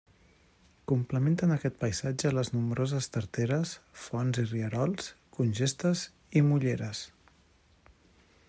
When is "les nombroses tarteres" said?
2.37-3.75